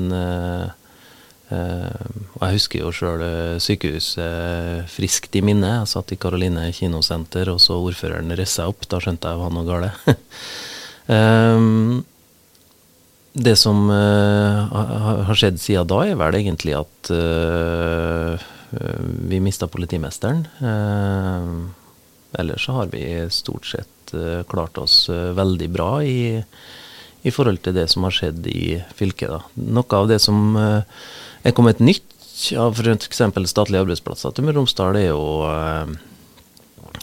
og 1.54 2.42
jeg 2.42 2.56
husker 2.58 2.82
jo 2.82 2.90
sjøl 2.96 3.22
uh, 3.22 3.60
sykehuset 3.62 4.90
friskt 4.90 5.36
i 5.38 5.42
minne. 5.46 5.70
Jeg 5.82 5.90
satt 5.92 6.14
i 6.16 6.18
Karoline 6.18 6.74
kinosenter 6.74 7.50
og 7.54 7.60
så 7.62 7.74
ordføreren 7.78 8.34
reise 8.38 8.66
opp. 8.66 8.88
Da 8.90 9.00
skjønte 9.04 9.30
jeg 9.30 9.42
var 9.42 9.52
noe 9.54 9.66
galt. 9.68 9.92
det 13.46 13.56
som 13.62 13.78
har 13.92 15.36
skjedd 15.38 15.60
siden 15.62 15.88
da, 15.92 16.00
er 16.08 16.16
vel 16.18 16.36
egentlig 16.40 16.74
at 16.80 17.12
vi 19.30 19.38
mista 19.44 19.68
politimesteren. 19.70 20.48
ellers 22.40 22.66
så 22.66 22.72
har 22.80 22.88
vi 22.90 23.30
stort 23.30 23.66
sett 23.70 24.16
klart 24.50 24.78
oss 24.82 25.10
veldig 25.10 25.70
bra 25.70 26.04
i, 26.04 26.44
i, 27.22 27.32
forhold 27.32 27.60
til 27.62 27.74
det 27.78 27.88
som 27.92 28.04
har 28.08 28.14
skjedd 28.18 28.48
i 28.50 28.84
fylket. 28.98 29.30
Da. 29.30 29.42
Noe 29.78 29.96
av 30.00 30.08
det 30.10 30.20
som 30.24 30.58
er 31.46 31.56
kommet 31.56 31.82
nytt 31.84 32.12
av 32.60 32.76
f.eks. 32.76 33.22
statlige 33.48 33.86
arbeidsplasser 33.86 34.34
til 34.36 34.46
Møre 34.46 34.58
og 34.58 34.66
Romsdal, 34.66 34.98
er 35.00 35.10
jo 35.12 35.24
eh, 35.48 35.96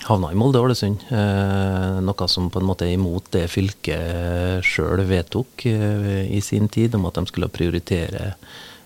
havna 0.08 0.32
i 0.32 0.38
Molde 0.38 0.61
og 0.61 0.68
Ålesund. 0.68 1.06
Eh, 1.14 2.00
noe 2.04 2.28
som 2.30 2.50
på 2.52 2.61
en 2.61 2.68
måte 2.68 2.87
er 2.87 2.96
imot 2.96 3.30
det 3.34 3.46
fylket 3.52 4.66
sjøl 4.66 5.04
vedtok 5.08 5.66
eh, 5.70 6.26
i 6.28 6.42
sin 6.44 6.68
tid, 6.72 6.96
om 6.99 7.08
at 7.08 7.18
de 7.18 7.26
skulle 7.30 7.52
prioritere 7.52 8.34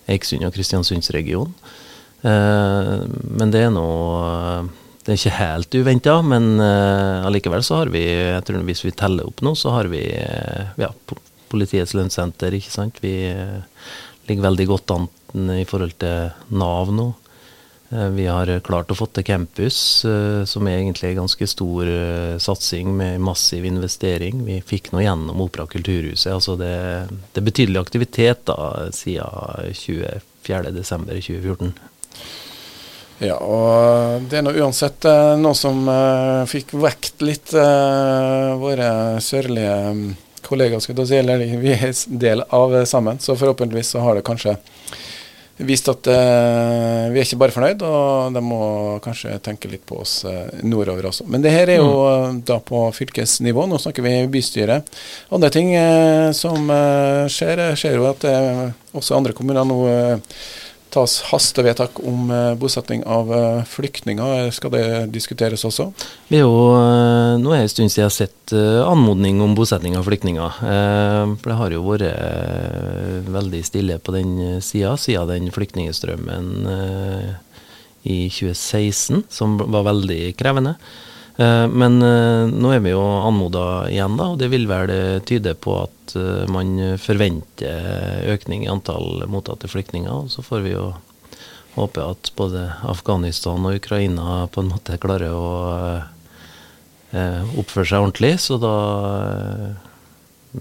Eiksund 0.07 0.45
og 0.47 0.55
Kristiansundsregionen. 0.55 1.55
Eh, 2.27 2.93
men 3.37 3.53
det 3.53 3.67
er 3.67 3.73
nå 3.73 3.87
det 5.07 5.13
er 5.13 5.19
ikke 5.21 5.37
helt 5.39 5.75
uventa, 5.79 6.13
men 6.19 6.57
uh, 6.59 7.23
allikevel 7.23 7.61
så 7.63 7.77
har 7.79 7.87
vi 7.93 8.01
jeg 8.03 8.41
tror 8.43 8.65
Hvis 8.67 8.81
vi 8.83 8.91
teller 8.91 9.29
opp 9.29 9.39
nå, 9.39 9.53
så 9.55 9.71
har 9.71 9.87
vi 9.87 10.01
ja, 10.03 10.89
Politiets 11.47 11.93
lønnssenter, 11.95 12.51
ikke 12.51 12.73
sant. 12.73 12.99
Vi 12.99 13.13
ligger 14.27 14.47
veldig 14.49 14.65
godt 14.67 14.91
an 14.97 15.07
i 15.33 15.65
forhold 15.67 15.97
til 15.99 16.29
Nav 16.55 16.93
nå. 16.93 17.13
Vi 17.87 18.25
har 18.27 18.49
klart 18.67 18.89
å 18.91 18.95
få 18.99 19.05
til 19.15 19.23
campus, 19.23 20.03
som 20.51 20.67
er 20.67 20.81
egentlig 20.81 21.13
en 21.13 21.21
ganske 21.21 21.47
stor 21.47 21.87
satsing 22.43 22.89
med 22.99 23.21
massiv 23.23 23.63
investering. 23.65 24.41
Vi 24.43 24.57
fikk 24.59 24.91
nå 24.91 24.99
gjennom 25.05 25.39
Opera 25.45 25.63
kulturhuset. 25.71 26.33
altså 26.33 26.57
Det, 26.59 26.73
det 27.31 27.39
er 27.39 27.47
betydelig 27.47 27.79
aktivitet 27.79 28.43
da 28.49 28.91
siden 28.91 29.71
24.12.2014. 29.71 31.71
Ja, 33.23 33.39
og 33.41 34.27
det 34.29 34.37
er 34.37 34.43
nå 34.45 34.51
uansett 34.53 35.05
eh, 35.09 35.33
noe 35.41 35.57
som 35.57 35.87
fikk 36.49 36.75
vekt 36.77 37.23
litt 37.25 37.53
våre 37.55 38.89
sørlige 39.23 39.77
mm, 39.95 40.11
kollegaer, 40.45 40.83
skal 40.83 41.07
si, 41.07 41.17
eller 41.17 41.41
vi 41.41 41.73
er 41.73 41.95
del 42.07 42.43
av 42.53 42.85
sammen. 42.85 43.19
Så 43.19 43.35
forhåpentligvis 43.39 43.95
så 43.95 44.03
har 44.05 44.19
det 44.19 44.27
kanskje 44.27 44.57
vist 45.65 45.89
at 45.89 46.09
uh, 46.11 47.07
vi 47.13 47.21
er 47.21 47.25
ikke 47.25 47.39
bare 47.41 47.55
fornøyd, 47.55 47.85
og 47.87 48.35
de 48.35 48.43
må 48.45 48.61
kanskje 49.03 49.39
tenke 49.45 49.71
litt 49.71 49.85
på 49.89 50.01
oss 50.03 50.19
nordover 50.61 51.09
også. 51.09 51.25
Men 51.31 51.41
det 51.45 51.55
her 51.55 51.71
er 51.73 51.81
jo 51.81 51.91
mm. 52.03 52.43
da 52.47 52.59
på 52.61 52.83
fylkesnivå, 52.93 53.65
nå 53.65 53.79
snakker 53.81 54.05
vi 54.05 54.15
bystyret. 54.37 54.93
Andre 55.33 55.51
ting 55.53 55.73
som 56.37 56.69
skjer, 57.31 57.63
skjer 57.79 57.97
jo 57.97 58.07
at 58.11 58.23
det 58.25 58.37
også 58.97 59.17
andre 59.17 59.35
kommuner 59.37 59.65
nå 59.67 59.81
tas 60.93 61.19
hastevedtak 61.29 61.99
om 62.07 62.31
uh, 62.31 62.53
bosetting 62.59 63.03
av 63.07 63.31
uh, 63.31 63.63
flyktninger. 63.67 64.51
Skal 64.55 64.73
det 64.73 64.85
diskuteres 65.13 65.65
også? 65.67 65.89
Det 66.29 66.41
jo, 66.41 66.53
nå 67.41 67.53
er 67.53 67.63
det 67.63 67.67
en 67.67 67.73
stund 67.73 67.93
siden 67.93 68.03
jeg 68.03 68.09
har 68.09 68.15
sett 68.15 68.53
anmodning 68.87 69.41
om 69.43 69.55
bosetting 69.57 69.97
av 69.99 70.07
flyktninger. 70.07 70.59
for 71.41 71.51
det 71.51 71.57
har 71.59 71.73
jo 71.75 71.81
vært 71.83 73.27
veldig 73.27 73.59
stille 73.67 73.97
på 73.99 74.13
den 74.15 74.61
sida, 74.63 74.93
siden 74.95 75.27
den 75.27 75.51
flyktningstrømmen 75.51 76.47
i 78.07 78.29
2016, 78.31 79.25
som 79.29 79.57
var 79.59 79.83
veldig 79.89 80.31
krevende. 80.39 80.77
Eh, 81.37 81.67
men 81.69 82.01
eh, 82.01 82.49
nå 82.49 82.71
er 82.73 82.81
vi 82.81 82.95
jo 82.95 83.01
anmoda 83.01 83.85
igjen, 83.91 84.17
da, 84.17 84.31
og 84.33 84.39
det 84.41 84.49
vil 84.49 84.65
vel 84.69 84.93
tyde 85.27 85.53
på 85.61 85.75
at 85.83 86.15
eh, 86.17 86.45
man 86.49 86.97
forventer 87.01 88.31
økning 88.33 88.65
i 88.65 88.71
antall 88.73 89.21
mottatte 89.29 89.69
flyktninger. 89.69 90.09
og 90.09 90.31
Så 90.33 90.45
får 90.45 90.65
vi 90.65 90.73
jo 90.73 90.91
håpe 91.77 92.01
at 92.01 92.31
både 92.37 92.63
Afghanistan 92.89 93.69
og 93.69 93.77
Ukraina 93.77 94.47
på 94.49 94.63
en 94.63 94.71
måte 94.73 94.97
klarer 94.97 95.29
å 95.29 95.49
oppføre 97.07 97.85
seg 97.87 98.01
ordentlig. 98.01 98.33
Så 98.41 98.57
da 98.59 98.73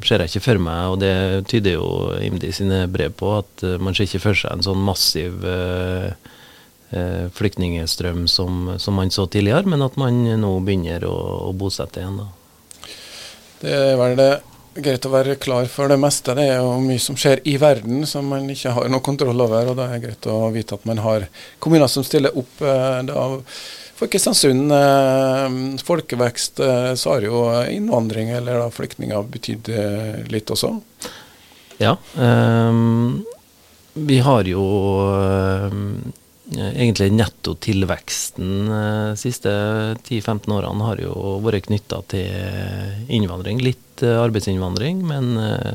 ser 0.05 0.21
jeg 0.21 0.29
ikke 0.29 0.45
for 0.45 0.61
meg, 0.61 0.93
og 0.93 1.01
det 1.01 1.49
tyder 1.49 1.79
jo 1.79 1.89
IMDi 2.21 2.53
sine 2.53 2.85
brev 2.93 3.17
på, 3.17 3.33
at 3.41 3.65
man 3.81 3.97
ser 3.97 4.05
ikke 4.05 4.27
for 4.29 4.39
seg 4.39 4.53
en 4.53 4.67
sånn 4.67 4.85
massiv 4.85 5.41
eh, 5.49 6.13
flyktningstrøm 7.37 8.29
som, 8.31 8.77
som, 8.79 8.95
man 8.95 9.11
så 9.11 9.25
tidligere, 9.27 9.67
men 9.67 9.83
at 9.83 9.97
man 9.99 10.21
nå 10.39 10.53
begynner 10.63 11.03
å, 11.09 11.17
å 11.49 11.55
bosette 11.57 11.99
igjen. 11.99 12.21
Da. 12.23 12.29
Det 13.61 13.73
er 13.75 13.97
vel 13.99 14.15
det 14.19 14.31
greit 14.83 15.07
å 15.09 15.13
være 15.13 15.37
klar 15.41 15.69
for 15.71 15.91
det 15.91 15.99
meste. 16.01 16.35
Det 16.37 16.45
er 16.51 16.61
jo 16.61 16.77
mye 16.83 17.01
som 17.03 17.17
skjer 17.19 17.43
i 17.49 17.57
verden 17.61 18.05
som 18.09 18.29
man 18.33 18.49
ikke 18.53 18.75
har 18.77 18.91
noe 18.93 19.05
kontroll 19.05 19.41
over. 19.47 19.73
og 19.73 19.79
Det 19.79 19.89
er 19.89 20.05
greit 20.05 20.29
å 20.31 20.39
vite 20.55 20.77
at 20.77 20.87
man 20.89 21.01
har 21.05 21.27
kommuner 21.63 21.91
som 21.91 22.05
stiller 22.07 22.37
opp. 22.37 22.61
Eh, 22.61 23.01
da 23.09 23.27
for 23.97 24.13
Kristiansund 24.13 24.73
eh, 24.77 25.55
folkevekst, 25.87 26.61
eh, 26.61 26.91
så 27.01 27.15
har 27.15 27.25
jo 27.25 27.47
innvandring 27.73 28.35
eller 28.37 28.61
da 28.61 28.69
flyktninger 28.73 29.31
betydd 29.33 29.73
eh, 29.73 30.21
litt 30.33 30.53
også? 30.53 30.75
Ja. 31.81 31.97
Eh, 32.21 32.83
vi 33.97 34.21
har 34.21 34.45
jo 34.45 34.63
um, 35.73 36.13
Eh, 36.13 36.26
egentlig 36.55 37.11
nettotilveksten 37.13 38.51
de 38.69 38.75
eh, 38.77 39.15
siste 39.19 39.51
10-15 40.07 40.53
årene 40.55 40.87
har 40.87 41.01
jo 41.03 41.39
vært 41.45 41.67
knytta 41.67 42.03
til 42.13 43.09
innvandring. 43.11 43.63
Litt 43.65 44.05
eh, 44.07 44.19
arbeidsinnvandring, 44.21 45.03
men 45.07 45.35
i 45.37 45.75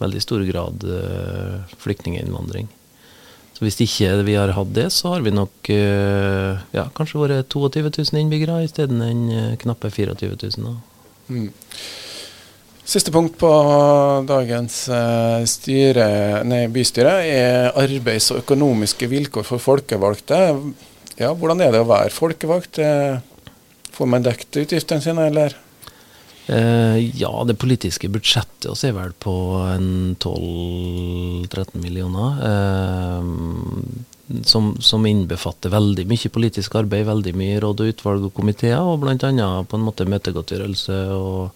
veldig 0.00 0.20
stor 0.24 0.44
grad 0.48 0.84
flyktninginnvandring. 1.82 2.70
Så 3.52 3.66
Hvis 3.66 3.76
ikke 3.84 4.22
vi 4.24 4.36
har 4.38 4.54
hatt 4.56 4.70
det, 4.72 4.86
så 4.96 5.10
har 5.12 5.20
vi 5.20 5.34
nok 5.36 5.68
ja, 5.68 6.86
kanskje 6.96 7.20
vært 7.20 7.52
22 7.52 7.82
000 8.08 8.22
innbyggere 8.22 8.62
isteden 8.64 9.02
knappe 9.60 9.90
24 9.92 10.38
000. 10.56 10.78
Mm. 11.28 11.50
Siste 12.90 13.12
punkt 13.14 13.36
på 13.38 13.48
dagens 14.26 14.88
uh, 14.90 15.44
styre, 15.46 16.42
nei, 16.42 16.64
bystyre 16.74 17.12
er 17.22 17.68
arbeids- 17.78 18.32
og 18.34 18.40
økonomiske 18.40 19.06
vilkår 19.12 19.44
for 19.46 19.62
folkevalgte. 19.62 20.38
Ja, 21.20 21.30
Hvordan 21.30 21.62
er 21.62 21.70
det 21.70 21.84
å 21.84 21.86
være 21.86 22.10
folkevalgt? 22.10 22.80
Eh, 22.82 23.20
får 23.94 24.08
man 24.10 24.24
dekket 24.26 24.58
utgiftene 24.64 25.04
sine, 25.04 25.26
eller? 25.30 25.54
Uh, 26.48 26.98
ja, 26.98 27.30
det 27.46 27.60
politiske 27.62 28.10
budsjettet 28.10 28.66
oss 28.72 28.82
er 28.88 28.96
vel 28.96 29.14
på 29.22 29.36
12-13 30.18 31.78
millioner. 31.78 32.42
Som, 34.50 34.72
som, 34.82 35.06
innbefatter 35.06 35.70
veldig 35.70 36.08
mye 36.10 36.34
politisk 36.34 36.74
arbeid, 36.82 37.06
veldig 37.06 37.36
mye 37.38 37.62
råd 37.62 37.84
og 37.86 37.94
utvalg 37.94 38.26
og 38.32 38.34
komiteer, 38.34 38.82
og 38.82 38.98
bl.a. 39.04 39.14
på 39.62 39.78
en 39.78 39.86
måte 39.86 40.10
møtegodtgjørelse 40.10 40.98
og 41.14 41.54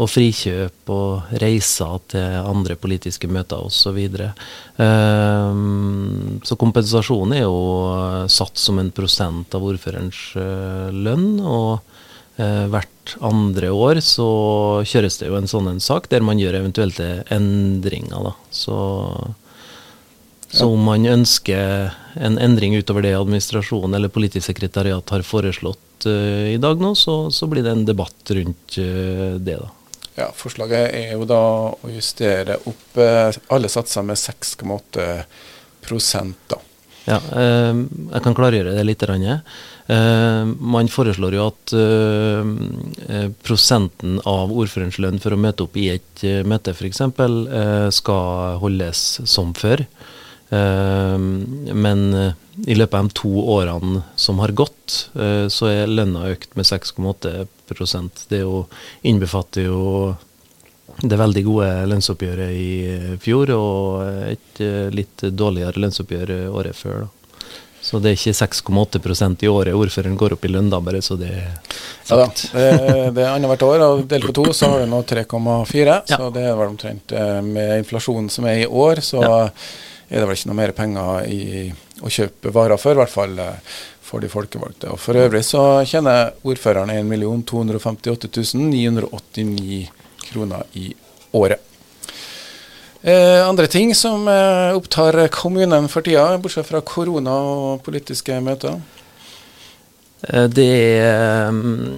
og 0.00 0.08
frikjøp 0.08 0.92
og 0.92 1.34
reiser 1.42 1.98
til 2.12 2.38
andre 2.40 2.76
politiske 2.80 3.28
møter 3.28 3.60
osv. 3.60 3.98
Så, 4.08 4.30
um, 4.80 6.38
så 6.46 6.56
kompensasjonen 6.60 7.36
er 7.36 7.44
jo 7.44 8.28
satt 8.32 8.60
som 8.60 8.80
en 8.80 8.92
prosent 8.94 9.52
av 9.54 9.66
ordførerens 9.68 10.24
uh, 10.38 10.88
lønn. 10.92 11.36
og 11.40 11.82
uh, 12.40 12.64
hvert 12.72 13.16
andre 13.20 13.72
år 13.74 14.00
så 14.04 14.30
kjøres 14.88 15.20
det 15.20 15.28
jo 15.28 15.36
en 15.36 15.50
sånn 15.50 15.68
en 15.74 15.82
sak 15.82 16.08
der 16.12 16.24
man 16.24 16.40
gjør 16.40 16.62
eventuelle 16.62 17.26
endringer. 17.34 18.30
Da. 18.30 18.34
Så, 18.54 18.78
så 20.48 20.70
om 20.72 20.88
man 20.88 21.04
ønsker 21.18 21.92
en 22.16 22.40
endring 22.40 22.78
utover 22.80 23.04
det 23.04 23.12
administrasjonen 23.18 23.98
eller 23.98 24.12
politisk 24.12 24.48
sekretariat 24.48 25.14
har 25.14 25.28
foreslått 25.28 26.08
uh, 26.08 26.48
i 26.48 26.58
dag 26.62 26.80
nå, 26.80 26.96
så, 26.96 27.26
så, 27.28 27.50
blir 27.52 27.68
det 27.68 27.76
en 27.76 27.86
debatt 27.92 28.36
rundt 28.40 28.80
det. 28.80 29.60
da. 29.60 29.70
Ja, 30.18 30.28
Forslaget 30.36 30.92
er 30.92 31.14
jo 31.14 31.24
da 31.28 31.40
å 31.72 31.92
justere 31.92 32.58
opp 32.68 32.98
eh, 33.00 33.32
alle 33.52 33.70
satser 33.72 34.04
med 34.04 34.20
6,8 34.20 35.06
da. 36.50 36.58
Ja, 37.08 37.16
eh, 37.18 37.72
jeg 38.12 38.22
kan 38.22 38.36
klargjøre 38.36 38.76
det 38.76 38.84
litt. 38.86 39.02
Eh, 39.02 40.42
man 40.44 40.90
foreslår 40.92 41.36
jo 41.38 41.46
at 41.48 41.74
eh, 41.74 42.52
eh, 43.08 43.28
prosenten 43.42 44.20
av 44.28 44.52
ordførerens 44.52 45.00
lønn 45.02 45.22
for 45.22 45.34
å 45.34 45.40
møte 45.40 45.64
opp 45.64 45.80
i 45.80 45.88
et 45.96 46.26
eh, 46.28 46.42
møte 46.44 46.76
f.eks. 46.76 47.02
Skal 47.96 48.60
holdes 48.62 49.06
som 49.24 49.54
før. 49.56 49.86
men 50.52 52.00
i 52.68 52.74
løpet 52.76 52.94
av 52.98 53.06
de 53.08 53.14
to 53.16 53.30
årene 53.54 54.02
som 54.20 54.38
har 54.42 54.52
gått, 54.52 55.08
så 55.48 55.68
er 55.70 55.88
lønna 55.88 56.26
økt 56.28 56.52
med 56.58 56.68
6,8 56.68 57.46
det 58.28 58.42
jo, 58.42 58.66
innbefatter 59.02 59.66
jo 59.66 59.80
det 61.00 61.16
veldig 61.16 61.42
gode 61.46 61.70
lønnsoppgjøret 61.88 62.52
i 62.52 63.16
fjor 63.22 63.50
og 63.56 64.28
et 64.28 64.60
eh, 64.60 64.90
litt 64.92 65.24
dårligere 65.32 65.80
lønnsoppgjør 65.80 66.34
året 66.52 66.76
før. 66.76 67.06
Da. 67.06 67.22
Så 67.82 67.98
det 67.98 68.12
er 68.12 68.18
ikke 68.18 68.36
6,8% 68.38 69.42
i 69.42 69.48
året 69.50 69.74
ordføreren 69.74 70.14
går 70.18 70.36
opp 70.36 70.44
i 70.46 70.50
lønn, 70.52 70.68
da, 70.70 70.78
bare 70.78 71.00
så 71.02 71.16
det 71.18 71.32
er 71.34 71.48
sagt. 72.06 72.12
Ja 72.12 72.18
da, 72.20 72.26
det, 72.54 73.06
det 73.16 73.24
er 73.24 73.32
annethvert 73.32 73.64
år, 73.66 73.82
og 73.88 74.02
delt 74.10 74.28
på 74.28 74.34
to 74.38 74.44
så 74.54 74.70
har 74.70 74.84
du 74.84 74.92
nå 74.92 75.00
3,4. 75.02 75.80
Ja. 75.82 76.02
Så 76.06 76.28
det 76.34 76.44
er 76.46 76.54
vel 76.60 76.70
omtrent 76.70 77.14
eh, 77.18 77.40
med 77.42 77.80
inflasjonen 77.80 78.30
som 78.30 78.46
er 78.46 78.62
i 78.62 78.68
år, 78.68 79.02
så 79.02 79.24
ja. 79.24 79.40
er 80.06 80.22
det 80.22 80.28
vel 80.28 80.38
ikke 80.38 80.52
noe 80.52 80.60
mer 80.60 80.74
penger 80.76 81.26
i, 81.26 81.42
å 82.06 82.12
kjøpe 82.20 82.54
varer 82.54 82.78
for, 82.78 82.94
i 82.94 83.02
hvert 83.02 83.14
fall 83.16 83.34
eh, 83.42 83.74
for 84.12 84.20
de 84.20 84.28
folkevalgte. 84.28 84.92
Og 84.92 85.00
For 85.00 85.16
øvrig 85.16 85.42
så 85.48 85.82
tjener 85.88 86.34
ordføreren 86.44 86.92
1 86.92 87.46
258 87.48 88.54
989 88.60 89.88
kroner 90.28 90.66
i 90.76 90.92
året. 91.32 91.60
Eh, 93.02 93.48
andre 93.48 93.66
ting 93.66 93.94
som 93.98 94.28
eh, 94.30 94.76
opptar 94.76 95.26
kommunen 95.34 95.88
for 95.90 96.06
tida, 96.06 96.36
bortsett 96.38 96.68
fra 96.68 96.80
korona 96.86 97.32
og 97.34 97.80
politiske 97.82 98.36
møter? 98.44 98.76
Eh, 100.28 100.46
det 100.46 100.68
er 101.02 101.48
um, 101.50 101.96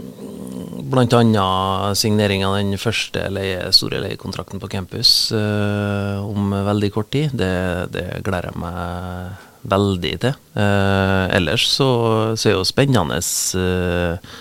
bl.a. 0.89 1.93
signering 1.99 2.47
av 2.47 2.57
den 2.57 2.79
første 2.81 3.27
leie, 3.29 3.69
store 3.77 4.01
leiekontrakten 4.07 4.63
på 4.63 4.71
campus 4.73 5.33
eh, 5.37 6.25
om 6.25 6.55
veldig 6.71 6.93
kort 6.95 7.13
tid. 7.13 7.37
Det, 7.37 7.53
det 7.93 8.07
gleder 8.25 8.55
jeg 8.55 8.65
meg 8.65 9.53
veldig 9.71 10.15
til. 10.23 10.41
Eh, 10.61 11.25
ellers 11.37 11.67
så, 11.73 11.91
så 12.37 12.49
er 12.49 12.55
det 12.55 12.59
jo 12.61 12.69
spennende 12.69 13.21
eh, 13.21 14.33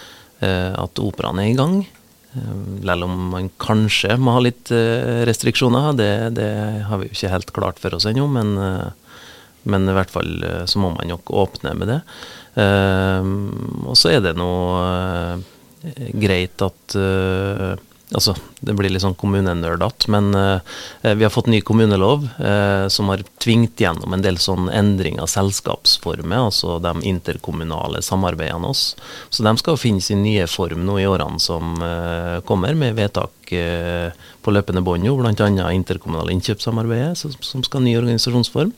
eh, 0.44 0.72
at 0.80 1.04
operaen 1.04 1.42
er 1.44 1.52
i 1.52 1.60
gang. 1.60 1.84
Selv 2.34 3.06
om 3.06 3.18
man 3.30 3.52
kanskje 3.62 4.16
må 4.18 4.34
ha 4.34 4.40
litt 4.42 4.72
restriksjoner, 5.30 5.92
det, 5.94 6.14
det 6.40 6.50
har 6.88 6.98
vi 6.98 7.06
jo 7.06 7.14
ikke 7.14 7.30
helt 7.30 7.52
klart 7.54 7.82
for 7.82 7.94
oss 7.94 8.08
ennå. 8.10 8.26
Men, 8.26 8.56
men, 9.70 9.86
i 9.86 9.94
hvert 9.94 10.10
fall 10.10 10.42
så 10.66 10.82
må 10.82 10.90
man 10.96 11.12
nok 11.14 11.30
åpne 11.30 11.76
med 11.78 11.92
det. 11.94 12.00
Og 12.58 13.94
så 14.02 14.16
er 14.16 14.26
det 14.26 14.34
noe 14.42 15.38
greit 16.18 16.66
at 16.66 16.98
Altså, 18.14 18.36
det 18.62 18.76
blir 18.78 18.92
litt 18.94 19.02
sånn 19.02 19.16
kommunenerdete, 19.18 20.10
men 20.14 20.30
uh, 20.38 20.62
vi 21.02 21.26
har 21.26 21.32
fått 21.34 21.50
ny 21.50 21.64
kommunelov 21.66 22.28
uh, 22.38 22.86
som 22.94 23.10
har 23.10 23.24
tvingt 23.42 23.82
gjennom 23.82 24.14
en 24.14 24.22
del 24.22 24.38
sånn 24.42 24.70
endring 24.70 25.18
av 25.24 25.32
selskapsformer, 25.34 26.46
altså 26.52 26.78
de 26.84 26.94
interkommunale 27.10 28.04
samarbeidene 28.06 28.70
oss. 28.70 28.84
Så 29.34 29.46
de 29.46 29.56
skal 29.58 29.82
finne 29.82 30.04
sin 30.06 30.22
nye 30.26 30.46
form 30.46 30.86
nå 30.86 31.00
i 31.02 31.08
årene 31.10 31.42
som 31.42 31.82
uh, 31.82 32.38
kommer, 32.46 32.78
med 32.78 32.98
vedtak 33.02 33.32
på 33.54 34.52
løpende 34.56 34.82
bånd, 34.82 35.06
bl.a. 35.06 35.66
interkommunale 35.76 36.34
innkjøpssamarbeidet, 36.34 37.20
som, 37.20 37.34
som 37.44 37.66
skal 37.66 37.82
ha 37.82 37.86
ny 37.86 37.98
organisasjonsform. 38.00 38.72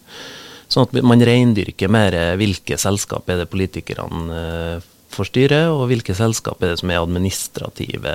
Sånn 0.67 0.87
at 0.87 0.97
man 1.05 1.23
reindyrker 1.23 1.91
mer 1.93 2.17
hvilke 2.39 2.75
selskap 2.81 3.29
er 3.29 3.43
det 3.43 3.51
politikerne 3.51 4.81
for 5.15 5.27
styret, 5.27 5.69
og 5.71 5.87
hvilke 5.89 6.15
selskap 6.17 6.61
er 6.63 6.73
det 6.73 6.81
som 6.81 6.91
er 6.91 7.01
administrative 7.01 8.13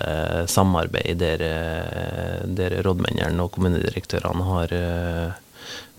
samarbeid 0.51 1.21
der, 1.21 1.45
eh, 1.45 2.41
der 2.47 2.79
rådmennene 2.85 3.45
og 3.45 3.53
kommunedirektørene 3.57 4.47
har 4.49 4.75
eh, 4.77 5.39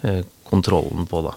eh, 0.07 0.23
kontrollen 0.49 1.07
på. 1.09 1.23
da. 1.27 1.35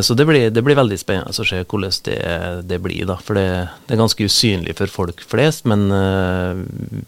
Så 0.00 0.14
det 0.16 0.24
blir, 0.24 0.46
det 0.48 0.62
blir, 0.64 0.78
veldig 0.78 0.96
spennende 0.96 1.28
å 1.28 1.44
se 1.44 1.58
hvordan 1.60 1.92
det, 2.06 2.20
det 2.64 2.78
blir. 2.80 3.02
da, 3.04 3.18
For 3.20 3.36
det, 3.36 3.48
det, 3.84 3.92
er 3.92 4.00
ganske 4.00 4.24
usynlig 4.24 4.72
for 4.78 4.88
folk 4.88 5.20
flest, 5.28 5.66
men 5.68 5.92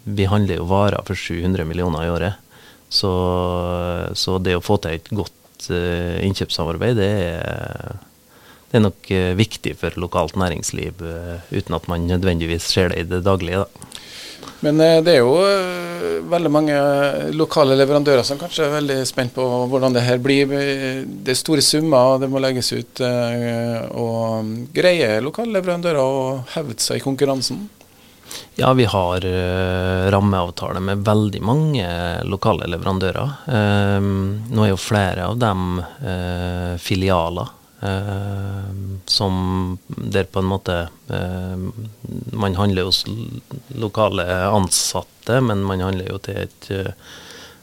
vi 0.05 0.27
handler 0.29 0.59
jo 0.59 0.67
varer 0.69 1.01
for 1.07 1.17
700 1.17 1.65
millioner 1.65 2.05
i 2.05 2.11
året. 2.13 2.37
Så, 2.85 3.09
så 4.13 4.37
det 4.37 4.53
å 4.59 4.61
få 4.61 4.77
til 4.83 4.99
et 4.99 5.09
godt 5.09 5.71
innkjøpssamarbeid, 5.73 7.01
det 7.01 7.09
er 7.25 7.97
det 8.67 8.79
er 8.79 8.83
nok 8.83 9.11
eh, 9.15 9.33
viktig 9.39 9.77
for 9.79 9.95
lokalt 10.01 10.35
næringsliv, 10.39 10.99
eh, 10.99 11.51
uten 11.55 11.77
at 11.77 11.87
man 11.87 12.07
nødvendigvis 12.07 12.67
ser 12.67 12.91
det 12.91 12.99
i 12.99 13.07
det 13.07 13.21
daglige. 13.23 13.63
Da. 13.63 14.47
Men 14.65 14.81
eh, 14.83 14.99
det 15.05 15.13
er 15.13 15.21
jo 15.23 15.37
veldig 16.27 16.51
mange 16.51 16.75
lokale 17.31 17.77
leverandører 17.79 18.25
som 18.27 18.39
kanskje 18.41 18.65
er 18.65 18.75
veldig 18.75 18.99
spent 19.07 19.31
på 19.37 19.45
hvordan 19.71 19.95
det 19.95 20.03
her 20.03 20.19
blir. 20.19 20.51
Det 20.51 21.31
er 21.31 21.39
store 21.39 21.63
summer, 21.63 22.17
det 22.19 22.27
må 22.27 22.41
legges 22.43 22.73
ut. 22.75 23.01
Og 23.95 24.51
greier 24.75 25.23
lokale 25.23 25.55
leverandører 25.55 26.01
å 26.01 26.39
hevde 26.57 26.81
seg 26.83 26.99
i 26.99 27.05
konkurransen? 27.05 27.63
Ja, 28.59 28.73
vi 28.75 28.83
har 28.91 29.23
rammeavtale 30.11 30.81
med 30.83 31.05
veldig 31.07 31.41
mange 31.47 31.87
lokale 32.27 32.67
leverandører. 32.67 33.37
nå 34.51 34.65
er 34.65 34.73
jo 34.73 34.81
flere 34.81 35.29
av 35.31 35.39
dem 35.39 35.79
filialer 36.83 37.53
Uh, 37.53 37.56
som 39.05 39.77
der 39.87 40.23
på 40.23 40.41
en 40.41 40.47
måte 40.49 40.89
uh, 41.11 41.57
Man 42.33 42.55
handler 42.57 42.87
hos 42.87 43.03
lokale 43.69 44.25
ansatte, 44.49 45.37
men 45.41 45.61
man 45.61 45.83
handler 45.85 46.09
jo 46.09 46.17
til 46.25 46.39
et 46.41 46.69
uh, 46.73 46.89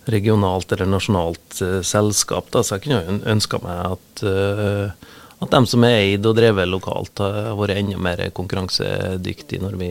regionalt 0.06 0.70
eller 0.70 0.86
nasjonalt 0.92 1.58
selskap. 1.82 2.52
Da. 2.54 2.62
Så 2.62 2.76
jeg 2.76 2.86
kunne 2.86 3.18
ønska 3.32 3.58
meg 3.64 3.94
at, 3.96 4.22
at 5.40 5.54
de 5.54 5.60
som 5.70 5.86
er 5.88 5.96
eid 6.02 6.28
og 6.28 6.36
drevet 6.36 6.68
lokalt, 6.68 7.22
har 7.24 7.56
vært 7.56 7.80
enda 7.80 7.96
mer 8.04 8.20
konkurransedyktige 8.36 9.64
når 9.64 9.78
vi 9.80 9.88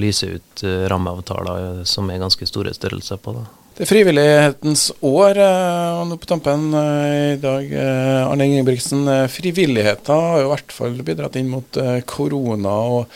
lyser 0.00 0.38
ut 0.38 0.64
rammeavtaler 0.88 1.82
som 1.84 2.08
er 2.08 2.24
ganske 2.24 2.48
store 2.48 2.72
størrelser 2.72 3.20
på. 3.20 3.36
det. 3.36 3.44
Det 3.82 3.88
er 3.88 3.96
frivillighetens 3.96 4.82
år, 5.02 5.38
eh, 5.42 5.96
og 5.98 6.04
nå 6.06 6.14
på 6.22 6.28
tampen 6.30 6.68
eh, 6.78 7.32
i 7.32 7.38
dag, 7.42 7.64
eh, 7.66 8.20
Arne 8.22 8.46
Ingebrigtsen. 8.46 9.08
Frivilligheten 9.26 10.20
har 10.22 10.38
jo 10.38 10.44
i 10.44 10.50
hvert 10.52 10.74
fall 10.76 10.94
bidratt 11.02 11.34
inn 11.40 11.48
mot 11.50 11.78
korona. 12.06 12.76
og 12.94 13.10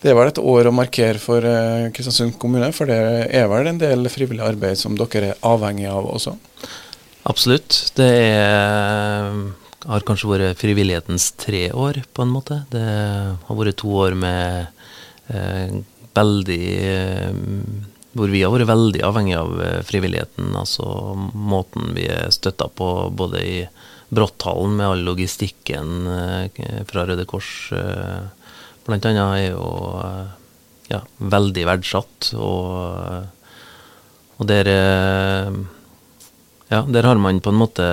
Det 0.00 0.08
er 0.08 0.16
vel 0.16 0.30
et 0.30 0.40
år 0.40 0.70
å 0.70 0.72
markere 0.72 1.20
for 1.20 1.44
Kristiansund 1.92 2.38
kommune, 2.40 2.72
for 2.72 2.88
det 2.88 2.96
er 3.28 3.44
vel 3.52 3.68
en 3.68 3.82
del 3.84 4.08
frivillig 4.08 4.40
arbeid 4.40 4.80
som 4.80 4.96
dere 4.96 5.34
er 5.34 5.44
avhengig 5.44 5.90
av 5.92 6.08
også? 6.16 6.32
Absolutt. 7.28 7.92
Det 8.00 8.08
er, 8.08 9.36
har 9.84 10.08
kanskje 10.08 10.32
vært 10.32 10.64
frivillighetens 10.64 11.34
tre 11.44 11.66
år, 11.76 12.00
på 12.16 12.24
en 12.24 12.36
måte. 12.40 12.62
Det 12.72 12.88
har 12.88 13.64
vært 13.64 13.82
to 13.84 13.92
år 14.00 14.16
med 14.16 14.64
eh, 15.28 15.80
veldig 16.16 16.64
eh, 16.88 17.89
hvor 18.16 18.30
vi 18.32 18.42
har 18.42 18.52
vært 18.52 18.70
veldig 18.70 19.02
avhengig 19.06 19.36
av 19.38 19.54
eh, 19.62 19.78
frivilligheten. 19.86 20.52
Altså 20.58 20.86
måten 21.34 21.94
vi 21.96 22.08
er 22.10 22.32
støtta 22.34 22.70
på 22.74 22.90
både 23.16 23.42
i 23.46 23.56
Brotthallen 24.10 24.74
med 24.78 24.88
all 24.88 25.04
logistikken 25.06 26.08
eh, 26.10 26.62
fra 26.90 27.06
Røde 27.06 27.26
Kors 27.30 27.50
bl.a. 27.70 28.30
blant 28.86 29.06
annet, 29.06 29.36
er 29.38 29.52
jo 29.52 29.66
ja, 30.90 31.04
veldig 31.18 31.66
verdsatt. 31.68 32.32
Og, 32.34 33.28
og 34.40 34.48
der 34.50 34.72
ja, 36.70 36.84
der 36.86 37.06
har 37.06 37.18
man 37.18 37.40
på 37.42 37.50
en 37.50 37.58
måte 37.58 37.86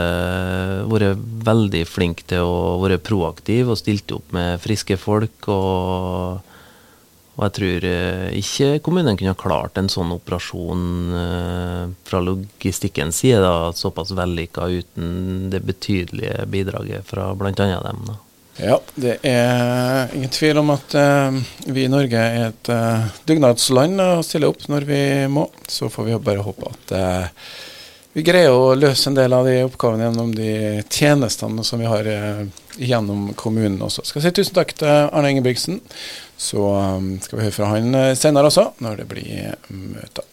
vært 0.89 1.21
veldig 1.45 1.83
flink 1.89 2.21
til 2.29 2.45
å 2.45 2.77
være 2.83 2.99
proaktiv 3.01 3.71
og 3.73 3.79
stilt 3.79 4.11
opp 4.13 4.33
med 4.37 4.61
friske 4.61 4.97
folk. 5.01 5.49
og 5.49 6.56
og 7.37 7.43
jeg 7.45 7.53
tror 7.53 7.83
eh, 7.85 8.29
ikke 8.39 8.79
kommunen 8.85 9.17
kunne 9.17 9.35
ha 9.35 9.37
klart 9.37 9.77
en 9.77 9.91
sånn 9.93 10.09
operasjon 10.15 10.85
eh, 11.21 11.83
fra 12.09 12.21
logistikkens 12.25 13.21
side, 13.21 13.43
da, 13.45 13.69
såpass 13.77 14.15
vellykka 14.17 14.65
uten 14.73 15.51
det 15.53 15.61
betydelige 15.67 16.47
bidraget 16.49 17.05
fra 17.05 17.29
bl.a. 17.37 17.53
dem. 17.53 18.01
Da. 18.09 18.17
Ja, 18.57 18.79
det 18.97 19.19
er 19.21 20.15
ingen 20.17 20.33
tvil 20.33 20.57
om 20.63 20.73
at 20.73 20.95
uh, 20.97 21.35
vi 21.69 21.83
i 21.85 21.93
Norge 21.93 22.17
er 22.17 22.47
et 22.47 22.69
uh, 22.73 23.05
dugnadsland 23.29 24.01
og 24.01 24.25
stiller 24.25 24.49
opp 24.49 24.65
når 24.65 24.87
vi 24.89 25.01
må. 25.29 25.45
Så 25.69 25.91
får 25.93 26.07
vi 26.07 26.17
bare 26.25 26.41
håpe 26.41 26.71
at 26.73 26.93
uh, 26.97 27.51
vi 28.17 28.25
greier 28.25 28.49
å 28.49 28.73
løse 28.73 29.11
en 29.11 29.17
del 29.19 29.35
av 29.37 29.45
de 29.45 29.59
oppgavene 29.67 30.07
gjennom 30.07 30.33
de 30.33 30.53
tjenestene 30.89 31.61
som 31.61 31.77
vi 31.77 31.85
har 31.85 32.07
gjennom 32.81 33.27
kommunen 33.37 33.77
også. 33.85 34.07
Skal 34.09 34.23
si 34.25 34.31
tusen 34.33 34.57
takk 34.57 34.73
til 34.79 34.89
Arne 34.89 35.35
Ingebrigtsen. 35.35 35.77
Så 36.37 36.61
um, 36.61 37.15
skal 37.21 37.39
vi 37.39 37.47
høre 37.47 37.55
fra 37.55 37.71
han 37.73 37.95
eh, 37.97 38.15
senere 38.17 38.51
også, 38.51 38.69
når 38.85 38.99
det 39.01 39.07
blir 39.09 39.55
møter. 39.73 40.25